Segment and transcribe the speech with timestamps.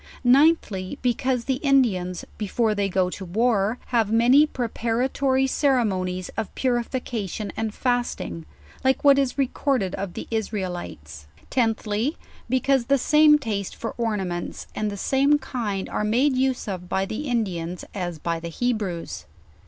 [0.25, 7.71] Ninthly, because the Indians, before they goto war, have many preparatory ceremonies of purification and
[7.71, 8.47] fasting,
[8.83, 11.27] like what is recorded of the Israelites.
[11.51, 12.17] Tenthly,
[12.49, 17.05] because the Fame taste for ornaments, and the same kind are made use of by
[17.05, 19.27] the Indians, as by the Hebrews.